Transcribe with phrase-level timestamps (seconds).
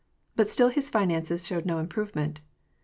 [0.35, 2.41] But still his finances showed no improvement.